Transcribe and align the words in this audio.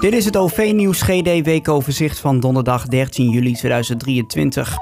Dit 0.00 0.12
is 0.12 0.24
het 0.24 0.36
OV-nieuws 0.36 1.02
GD 1.02 1.42
weekoverzicht 1.42 2.18
van 2.18 2.40
donderdag 2.40 2.86
13 2.86 3.30
juli 3.30 3.52
2023. 3.52 4.76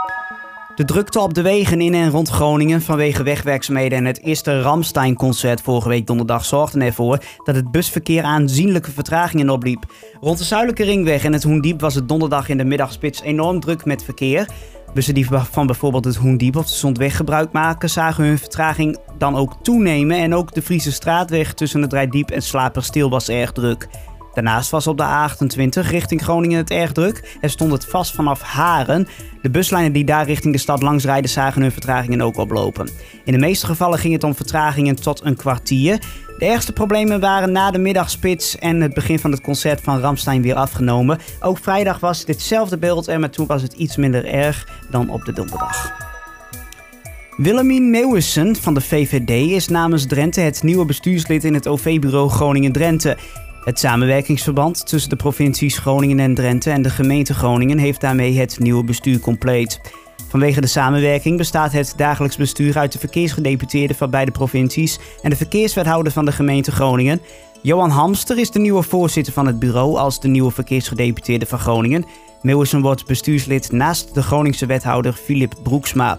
De 0.74 0.84
drukte 0.84 1.20
op 1.20 1.34
de 1.34 1.42
wegen 1.42 1.80
in 1.80 1.94
en 1.94 2.10
rond 2.10 2.28
Groningen 2.28 2.82
vanwege 2.82 3.22
wegwerkzaamheden 3.22 3.98
en 3.98 4.04
het 4.04 4.22
eerste 4.22 4.60
Ramstein-concert 4.60 5.60
vorige 5.60 5.88
week 5.88 6.06
donderdag 6.06 6.44
zorgden 6.44 6.82
ervoor 6.82 7.18
dat 7.44 7.54
het 7.54 7.70
busverkeer 7.70 8.22
aanzienlijke 8.22 8.90
vertragingen 8.90 9.50
opliep. 9.50 9.84
Rond 10.20 10.38
de 10.38 10.44
Zuidelijke 10.44 10.84
Ringweg 10.84 11.24
en 11.24 11.32
het 11.32 11.42
Hoendiep 11.42 11.80
was 11.80 11.94
het 11.94 12.08
donderdag 12.08 12.48
in 12.48 12.56
de 12.56 12.64
middagspits 12.64 13.22
enorm 13.22 13.60
druk 13.60 13.84
met 13.84 14.04
verkeer. 14.04 14.48
Bussen 14.94 15.14
die 15.14 15.26
van 15.28 15.66
bijvoorbeeld 15.66 16.04
het 16.04 16.16
Hoendiep 16.16 16.56
of 16.56 16.66
de 16.66 16.74
Zondweg 16.74 17.16
gebruik 17.16 17.52
maken, 17.52 17.90
zagen 17.90 18.24
hun 18.24 18.38
vertraging 18.38 18.98
dan 19.18 19.36
ook 19.36 19.56
toenemen. 19.62 20.16
En 20.16 20.34
ook 20.34 20.54
de 20.54 20.62
Friese 20.62 20.92
straatweg 20.92 21.54
tussen 21.54 21.82
het 21.82 21.92
Rijdiep 21.92 22.30
en 22.30 22.42
Slaperstil 22.42 23.10
was 23.10 23.28
erg 23.28 23.52
druk. 23.52 23.88
Daarnaast 24.34 24.70
was 24.70 24.86
op 24.86 24.98
de 24.98 25.04
A28 25.04 25.88
richting 25.88 26.22
Groningen 26.22 26.58
het 26.58 26.70
erg 26.70 26.92
druk. 26.92 27.38
Er 27.40 27.50
stond 27.50 27.72
het 27.72 27.86
vast 27.86 28.14
vanaf 28.14 28.42
Haren. 28.42 29.08
De 29.42 29.50
buslijnen 29.50 29.92
die 29.92 30.04
daar 30.04 30.26
richting 30.26 30.54
de 30.54 30.60
stad 30.60 30.82
langs 30.82 31.04
rijden 31.04 31.30
zagen 31.30 31.62
hun 31.62 31.72
vertragingen 31.72 32.20
ook 32.20 32.36
oplopen. 32.36 32.88
In 33.24 33.32
de 33.32 33.38
meeste 33.38 33.66
gevallen 33.66 33.98
ging 33.98 34.12
het 34.12 34.24
om 34.24 34.34
vertragingen 34.34 34.94
tot 34.94 35.24
een 35.24 35.36
kwartier. 35.36 35.98
De 36.38 36.44
ergste 36.44 36.72
problemen 36.72 37.20
waren 37.20 37.52
na 37.52 37.70
de 37.70 37.78
middagspits 37.78 38.58
en 38.58 38.80
het 38.80 38.94
begin 38.94 39.18
van 39.18 39.30
het 39.30 39.40
concert 39.40 39.80
van 39.80 40.00
Ramstein 40.00 40.42
weer 40.42 40.54
afgenomen. 40.54 41.18
Ook 41.40 41.58
vrijdag 41.58 42.00
was 42.00 42.24
ditzelfde 42.24 42.78
beeld 42.78 43.08
er, 43.08 43.20
maar 43.20 43.30
toen 43.30 43.46
was 43.46 43.62
het 43.62 43.72
iets 43.72 43.96
minder 43.96 44.24
erg 44.26 44.68
dan 44.90 45.10
op 45.10 45.24
de 45.24 45.32
donderdag. 45.32 45.92
Willemien 47.36 47.90
Meeuwissen 47.90 48.56
van 48.56 48.74
de 48.74 48.80
VVD 48.80 49.30
is 49.30 49.68
namens 49.68 50.06
Drenthe 50.06 50.40
het 50.40 50.62
nieuwe 50.62 50.84
bestuurslid 50.84 51.44
in 51.44 51.54
het 51.54 51.68
OV-bureau 51.68 52.28
Groningen-Drenthe. 52.28 53.16
Het 53.64 53.78
samenwerkingsverband 53.78 54.86
tussen 54.86 55.10
de 55.10 55.16
provincies 55.16 55.78
Groningen 55.78 56.20
en 56.20 56.34
Drenthe 56.34 56.70
en 56.70 56.82
de 56.82 56.90
gemeente 56.90 57.34
Groningen 57.34 57.78
heeft 57.78 58.00
daarmee 58.00 58.38
het 58.38 58.58
nieuwe 58.58 58.84
bestuur 58.84 59.20
compleet. 59.20 59.80
Vanwege 60.28 60.60
de 60.60 60.66
samenwerking 60.66 61.36
bestaat 61.36 61.72
het 61.72 61.94
dagelijks 61.96 62.36
bestuur 62.36 62.78
uit 62.78 62.92
de 62.92 62.98
verkeersgedeputeerden 62.98 63.96
van 63.96 64.10
beide 64.10 64.30
provincies 64.30 64.98
en 65.22 65.30
de 65.30 65.36
verkeerswethouder 65.36 66.12
van 66.12 66.24
de 66.24 66.32
gemeente 66.32 66.72
Groningen. 66.72 67.20
Johan 67.62 67.90
Hamster 67.90 68.38
is 68.38 68.50
de 68.50 68.58
nieuwe 68.58 68.82
voorzitter 68.82 69.32
van 69.32 69.46
het 69.46 69.58
bureau 69.58 69.96
als 69.96 70.20
de 70.20 70.28
nieuwe 70.28 70.50
verkeersgedeputeerde 70.50 71.46
van 71.46 71.58
Groningen. 71.58 72.04
Meeuwissen 72.42 72.80
wordt 72.80 73.06
bestuurslid 73.06 73.72
naast 73.72 74.14
de 74.14 74.22
Groningse 74.22 74.66
wethouder 74.66 75.12
Filip 75.12 75.54
Broeksma. 75.62 76.18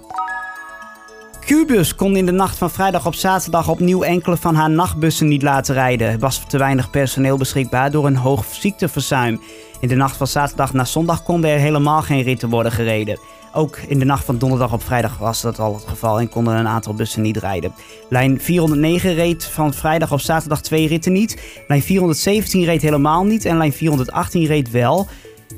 Qbus 1.45 1.95
kon 1.95 2.15
in 2.15 2.25
de 2.25 2.31
nacht 2.31 2.57
van 2.57 2.71
vrijdag 2.71 3.05
op 3.05 3.15
zaterdag 3.15 3.69
opnieuw 3.69 4.01
enkele 4.03 4.38
van 4.38 4.55
haar 4.55 4.69
nachtbussen 4.69 5.27
niet 5.27 5.41
laten 5.41 5.73
rijden. 5.73 6.07
Er 6.07 6.19
was 6.19 6.41
te 6.47 6.57
weinig 6.57 6.89
personeel 6.89 7.38
beschikbaar 7.38 7.91
door 7.91 8.05
een 8.05 8.15
hoog 8.15 8.45
ziekteverzuim. 8.49 9.41
In 9.79 9.88
de 9.88 9.95
nacht 9.95 10.17
van 10.17 10.27
zaterdag 10.27 10.73
naar 10.73 10.88
zondag 10.88 11.23
konden 11.23 11.49
er 11.49 11.59
helemaal 11.59 12.01
geen 12.01 12.21
ritten 12.21 12.49
worden 12.49 12.71
gereden. 12.71 13.19
Ook 13.53 13.77
in 13.77 13.99
de 13.99 14.05
nacht 14.05 14.25
van 14.25 14.38
donderdag 14.38 14.73
op 14.73 14.83
vrijdag 14.83 15.17
was 15.17 15.41
dat 15.41 15.59
al 15.59 15.73
het 15.73 15.85
geval 15.88 16.19
en 16.19 16.29
konden 16.29 16.55
een 16.55 16.67
aantal 16.67 16.93
bussen 16.93 17.21
niet 17.21 17.38
rijden. 17.38 17.73
Lijn 18.09 18.41
409 18.41 19.13
reed 19.13 19.45
van 19.45 19.73
vrijdag 19.73 20.11
op 20.11 20.21
zaterdag 20.21 20.61
twee 20.61 20.88
ritten 20.88 21.13
niet. 21.13 21.63
Lijn 21.67 21.81
417 21.81 22.63
reed 22.63 22.81
helemaal 22.81 23.23
niet 23.23 23.45
en 23.45 23.57
lijn 23.57 23.73
418 23.73 24.45
reed 24.45 24.71
wel. 24.71 25.07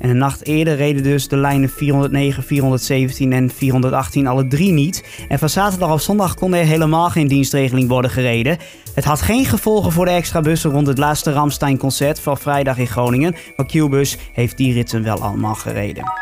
En 0.00 0.10
een 0.10 0.18
nacht 0.18 0.46
eerder 0.46 0.76
reden 0.76 1.02
dus 1.02 1.28
de 1.28 1.36
lijnen 1.36 1.68
409, 1.68 2.42
417 2.42 3.32
en 3.32 3.50
418 3.50 4.26
alle 4.26 4.48
drie 4.48 4.72
niet. 4.72 5.04
En 5.28 5.38
van 5.38 5.48
zaterdag 5.48 5.92
op 5.92 6.00
zondag 6.00 6.34
kon 6.34 6.54
er 6.54 6.64
helemaal 6.64 7.10
geen 7.10 7.28
dienstregeling 7.28 7.88
worden 7.88 8.10
gereden. 8.10 8.58
Het 8.94 9.04
had 9.04 9.22
geen 9.22 9.44
gevolgen 9.44 9.92
voor 9.92 10.04
de 10.04 10.10
extra 10.10 10.40
bussen 10.40 10.70
rond 10.70 10.86
het 10.86 10.98
laatste 10.98 11.32
Ramstein-concert 11.32 12.20
van 12.20 12.38
vrijdag 12.38 12.78
in 12.78 12.86
Groningen. 12.86 13.34
Maar 13.56 13.66
Qbus 13.66 14.16
heeft 14.32 14.56
die 14.56 14.72
ritten 14.72 15.02
wel 15.02 15.22
allemaal 15.22 15.54
gereden. 15.54 16.12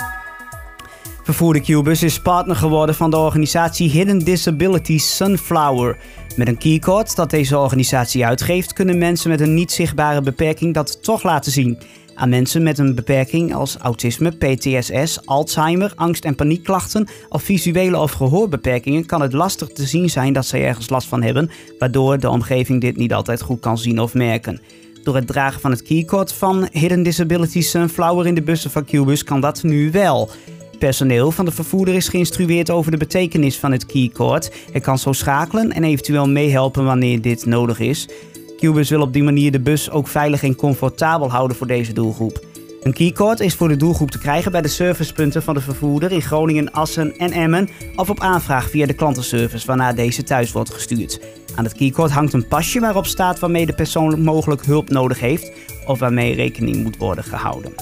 Vervoerder 1.22 1.62
Qbus 1.62 2.02
is 2.02 2.20
partner 2.20 2.56
geworden 2.56 2.94
van 2.94 3.10
de 3.10 3.16
organisatie 3.16 3.90
Hidden 3.90 4.24
Disability 4.24 4.98
Sunflower. 4.98 5.96
Met 6.36 6.48
een 6.48 6.58
keycode 6.58 7.10
dat 7.14 7.30
deze 7.30 7.58
organisatie 7.58 8.26
uitgeeft, 8.26 8.72
kunnen 8.72 8.98
mensen 8.98 9.30
met 9.30 9.40
een 9.40 9.54
niet 9.54 9.72
zichtbare 9.72 10.20
beperking 10.20 10.74
dat 10.74 11.02
toch 11.02 11.22
laten 11.22 11.52
zien. 11.52 11.78
Aan 12.18 12.28
mensen 12.28 12.62
met 12.62 12.78
een 12.78 12.94
beperking 12.94 13.54
als 13.54 13.76
autisme, 13.76 14.30
PTSS, 14.30 15.26
Alzheimer, 15.26 15.92
angst- 15.94 16.24
en 16.24 16.34
paniekklachten 16.34 17.08
of 17.28 17.42
visuele 17.42 17.98
of 17.98 18.12
gehoorbeperkingen 18.12 19.06
kan 19.06 19.20
het 19.20 19.32
lastig 19.32 19.68
te 19.68 19.84
zien 19.84 20.10
zijn 20.10 20.32
dat 20.32 20.46
zij 20.46 20.64
ergens 20.64 20.88
last 20.88 21.08
van 21.08 21.22
hebben, 21.22 21.50
waardoor 21.78 22.18
de 22.18 22.30
omgeving 22.30 22.80
dit 22.80 22.96
niet 22.96 23.14
altijd 23.14 23.40
goed 23.40 23.60
kan 23.60 23.78
zien 23.78 24.00
of 24.00 24.14
merken. 24.14 24.60
Door 25.02 25.14
het 25.14 25.26
dragen 25.26 25.60
van 25.60 25.70
het 25.70 25.82
keycode 25.82 26.34
van 26.34 26.68
Hidden 26.72 27.02
Disability 27.02 27.60
Sunflower 27.60 28.26
in 28.26 28.34
de 28.34 28.42
bussen 28.42 28.70
van 28.70 28.84
Qbus 28.84 29.24
kan 29.24 29.40
dat 29.40 29.62
nu 29.62 29.90
wel. 29.90 30.30
Personeel 30.78 31.30
van 31.30 31.44
de 31.44 31.50
vervoerder 31.50 31.94
is 31.94 32.08
geïnstrueerd 32.08 32.70
over 32.70 32.90
de 32.90 32.96
betekenis 32.96 33.58
van 33.58 33.72
het 33.72 33.86
keycode. 33.86 34.50
Het 34.72 34.82
kan 34.82 34.98
zo 34.98 35.12
schakelen 35.12 35.72
en 35.72 35.84
eventueel 35.84 36.28
meehelpen 36.28 36.84
wanneer 36.84 37.20
dit 37.20 37.46
nodig 37.46 37.78
is. 37.78 38.08
Qbus 38.56 38.90
wil 38.90 39.00
op 39.00 39.12
die 39.12 39.22
manier 39.22 39.52
de 39.52 39.60
bus 39.60 39.90
ook 39.90 40.08
veilig 40.08 40.42
en 40.42 40.54
comfortabel 40.54 41.30
houden 41.30 41.56
voor 41.56 41.66
deze 41.66 41.92
doelgroep. 41.92 42.44
Een 42.82 42.92
keycode 42.92 43.44
is 43.44 43.54
voor 43.54 43.68
de 43.68 43.76
doelgroep 43.76 44.10
te 44.10 44.18
krijgen 44.18 44.52
bij 44.52 44.62
de 44.62 44.68
servicepunten 44.68 45.42
van 45.42 45.54
de 45.54 45.60
vervoerder 45.60 46.12
in 46.12 46.22
Groningen, 46.22 46.72
Assen 46.72 47.16
en 47.16 47.32
Emmen 47.32 47.68
of 47.96 48.10
op 48.10 48.20
aanvraag 48.20 48.70
via 48.70 48.86
de 48.86 48.94
klantenservice 48.94 49.66
waarna 49.66 49.92
deze 49.92 50.22
thuis 50.22 50.52
wordt 50.52 50.70
gestuurd. 50.70 51.20
Aan 51.54 51.64
het 51.64 51.74
keycode 51.74 52.12
hangt 52.12 52.32
een 52.32 52.48
pasje 52.48 52.80
waarop 52.80 53.06
staat 53.06 53.38
waarmee 53.38 53.66
de 53.66 53.74
persoon 53.74 54.22
mogelijk 54.22 54.64
hulp 54.64 54.90
nodig 54.90 55.20
heeft 55.20 55.52
of 55.86 55.98
waarmee 55.98 56.34
rekening 56.34 56.82
moet 56.82 56.96
worden 56.96 57.24
gehouden. 57.24 57.72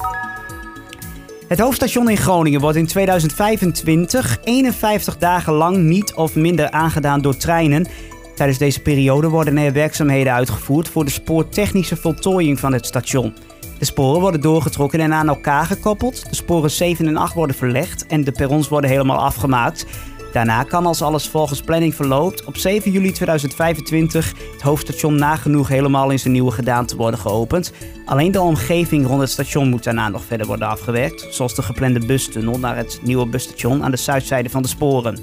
Het 1.48 1.58
hoofdstation 1.58 2.10
in 2.10 2.16
Groningen 2.16 2.60
wordt 2.60 2.76
in 2.76 2.86
2025 2.86 4.38
51 4.44 5.18
dagen 5.18 5.52
lang 5.52 5.76
niet 5.76 6.14
of 6.14 6.34
minder 6.34 6.70
aangedaan 6.70 7.22
door 7.22 7.36
treinen. 7.36 7.86
Tijdens 8.34 8.58
deze 8.58 8.80
periode 8.80 9.28
worden 9.28 9.58
er 9.58 9.72
werkzaamheden 9.72 10.32
uitgevoerd 10.32 10.88
voor 10.88 11.04
de 11.04 11.10
spoortechnische 11.10 11.96
voltooiing 11.96 12.60
van 12.60 12.72
het 12.72 12.86
station. 12.86 13.34
De 13.78 13.84
sporen 13.84 14.20
worden 14.20 14.40
doorgetrokken 14.40 15.00
en 15.00 15.12
aan 15.12 15.28
elkaar 15.28 15.66
gekoppeld. 15.66 16.28
De 16.28 16.34
sporen 16.34 16.70
7 16.70 17.06
en 17.06 17.16
8 17.16 17.34
worden 17.34 17.56
verlegd 17.56 18.06
en 18.06 18.24
de 18.24 18.32
perrons 18.32 18.68
worden 18.68 18.90
helemaal 18.90 19.18
afgemaakt. 19.18 19.86
Daarna 20.32 20.62
kan 20.62 20.86
als 20.86 21.02
alles 21.02 21.28
volgens 21.28 21.60
planning 21.60 21.94
verloopt 21.94 22.44
op 22.44 22.56
7 22.56 22.90
juli 22.90 23.12
2025 23.12 24.32
het 24.52 24.62
hoofdstation 24.62 25.14
nagenoeg 25.14 25.68
helemaal 25.68 26.10
in 26.10 26.18
zijn 26.18 26.32
nieuwe 26.32 26.50
gedaante 26.50 26.96
worden 26.96 27.20
geopend. 27.20 27.72
Alleen 28.04 28.32
de 28.32 28.40
omgeving 28.40 29.06
rond 29.06 29.20
het 29.20 29.30
station 29.30 29.68
moet 29.68 29.84
daarna 29.84 30.08
nog 30.08 30.24
verder 30.24 30.46
worden 30.46 30.68
afgewerkt, 30.68 31.26
zoals 31.30 31.54
de 31.54 31.62
geplande 31.62 32.06
bustunnel 32.06 32.58
naar 32.58 32.76
het 32.76 33.00
nieuwe 33.02 33.26
busstation 33.26 33.84
aan 33.84 33.90
de 33.90 33.96
zuidzijde 33.96 34.50
van 34.50 34.62
de 34.62 34.68
sporen. 34.68 35.18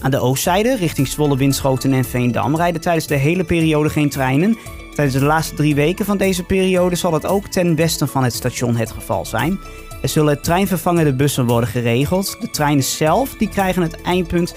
Aan 0.00 0.10
de 0.10 0.20
oostzijde, 0.20 0.76
richting 0.76 1.08
Zwolle, 1.08 1.36
Winschoten 1.36 1.92
en 1.92 2.04
Veendam, 2.04 2.56
rijden 2.56 2.80
tijdens 2.80 3.06
de 3.06 3.14
hele 3.14 3.44
periode 3.44 3.90
geen 3.90 4.10
treinen. 4.10 4.58
Tijdens 4.94 5.18
de 5.18 5.24
laatste 5.24 5.54
drie 5.54 5.74
weken 5.74 6.04
van 6.04 6.16
deze 6.16 6.42
periode 6.42 6.96
zal 6.96 7.12
het 7.12 7.26
ook 7.26 7.46
ten 7.46 7.74
westen 7.74 8.08
van 8.08 8.24
het 8.24 8.34
station 8.34 8.76
het 8.76 8.90
geval 8.90 9.24
zijn. 9.24 9.58
Er 10.02 10.08
zullen 10.08 10.42
treinvervangende 10.42 11.14
bussen 11.14 11.46
worden 11.46 11.68
geregeld. 11.68 12.36
De 12.40 12.50
treinen 12.50 12.84
zelf 12.84 13.34
die 13.34 13.48
krijgen 13.48 13.82
het 13.82 14.02
eindpunt 14.02 14.54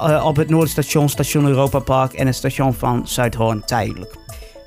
uh, 0.00 0.24
op 0.26 0.36
het 0.36 0.48
Noorderstation, 0.48 1.08
station 1.08 1.46
Europa 1.46 1.78
Park 1.78 2.12
en 2.12 2.26
het 2.26 2.36
station 2.36 2.74
van 2.74 3.08
Zuidhoorn 3.08 3.64
tijdelijk. 3.64 4.14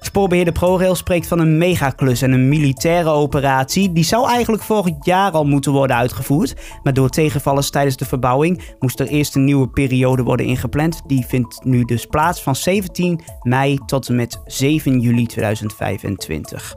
Spoorbeheerder 0.06 0.54
ProRail 0.54 0.96
spreekt 0.96 1.28
van 1.28 1.40
een 1.40 1.58
megaklus 1.58 2.22
en 2.22 2.32
een 2.32 2.48
militaire 2.48 3.10
operatie. 3.10 3.92
Die 3.92 4.04
zou 4.04 4.30
eigenlijk 4.30 4.64
vorig 4.64 4.94
jaar 5.02 5.32
al 5.32 5.46
moeten 5.46 5.72
worden 5.72 5.96
uitgevoerd. 5.96 6.56
Maar 6.84 6.94
door 6.94 7.10
tegenvallers 7.10 7.70
tijdens 7.70 7.98
de 7.98 8.06
verbouwing 8.06 8.62
moest 8.80 9.00
er 9.00 9.08
eerst 9.08 9.36
een 9.36 9.44
nieuwe 9.44 9.68
periode 9.68 10.24
worden 10.24 10.46
ingepland. 10.46 11.02
Die 11.08 11.26
vindt 11.26 11.64
nu 11.64 11.84
dus 11.84 12.06
plaats 12.06 12.42
van 12.42 12.56
17 12.56 13.22
mei 13.42 13.80
tot 13.86 14.08
en 14.08 14.16
met 14.16 14.42
7 14.46 15.00
juli 15.00 15.26
2025. 15.26 16.76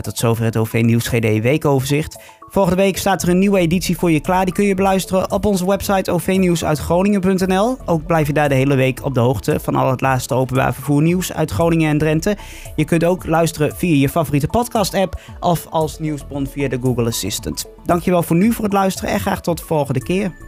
Tot 0.00 0.18
zover 0.18 0.44
het 0.44 0.56
OV 0.56 0.80
Nieuws 0.84 1.08
GD 1.08 1.40
weekoverzicht. 1.40 2.18
Volgende 2.50 2.82
week 2.82 2.96
staat 2.98 3.22
er 3.22 3.28
een 3.28 3.38
nieuwe 3.38 3.58
editie 3.58 3.98
voor 3.98 4.10
je 4.10 4.20
klaar. 4.20 4.44
Die 4.44 4.54
kun 4.54 4.64
je 4.64 4.74
beluisteren 4.74 5.30
op 5.30 5.44
onze 5.44 5.66
website 5.66 6.12
ovnieuwsuitgroningen.nl. 6.12 7.76
Ook 7.84 8.06
blijf 8.06 8.26
je 8.26 8.32
daar 8.32 8.48
de 8.48 8.54
hele 8.54 8.74
week 8.74 9.04
op 9.04 9.14
de 9.14 9.20
hoogte 9.20 9.60
van 9.60 9.74
al 9.74 9.90
het 9.90 10.00
laatste 10.00 10.34
openbaar 10.34 10.74
vervoernieuws 10.74 11.32
uit 11.32 11.50
Groningen 11.50 11.90
en 11.90 11.98
Drenthe. 11.98 12.36
Je 12.76 12.84
kunt 12.84 13.04
ook 13.04 13.26
luisteren 13.26 13.76
via 13.76 13.96
je 13.96 14.08
favoriete 14.08 14.46
podcast 14.46 14.94
app 14.94 15.20
of 15.40 15.66
als 15.70 15.98
nieuwsbron 15.98 16.46
via 16.46 16.68
de 16.68 16.78
Google 16.82 17.06
Assistant. 17.06 17.66
Dankjewel 17.84 18.22
voor 18.22 18.36
nu 18.36 18.52
voor 18.52 18.64
het 18.64 18.72
luisteren 18.72 19.10
en 19.10 19.20
graag 19.20 19.40
tot 19.40 19.58
de 19.58 19.64
volgende 19.64 20.02
keer. 20.02 20.47